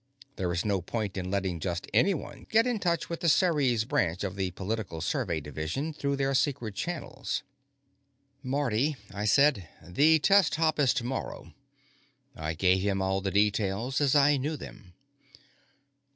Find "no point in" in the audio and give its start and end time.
0.65-1.29